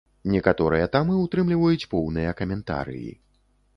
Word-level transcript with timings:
Некаторыя 0.35 0.87
тамы 0.95 1.19
ўтрымліваюць 1.25 1.89
поўныя 1.93 2.35
каментарыі. 2.43 3.11